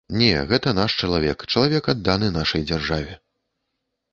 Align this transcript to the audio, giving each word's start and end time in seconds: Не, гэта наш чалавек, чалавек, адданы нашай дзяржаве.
Не, 0.19 0.29
гэта 0.51 0.71
наш 0.77 0.95
чалавек, 1.07 1.45
чалавек, 1.55 1.91
адданы 1.93 2.33
нашай 2.39 2.67
дзяржаве. 2.73 3.13